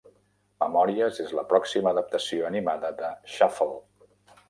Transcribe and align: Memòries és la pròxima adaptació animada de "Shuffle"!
Memòries 0.63 1.19
és 1.25 1.35
la 1.41 1.45
pròxima 1.53 1.93
adaptació 1.95 2.51
animada 2.53 2.93
de 3.03 3.15
"Shuffle"! 3.37 3.81